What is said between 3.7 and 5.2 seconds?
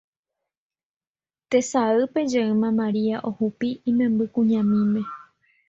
imembykuñamíme